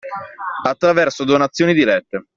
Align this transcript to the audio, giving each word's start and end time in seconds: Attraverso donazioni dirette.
Attraverso 0.63 1.25
donazioni 1.25 1.73
dirette. 1.75 2.25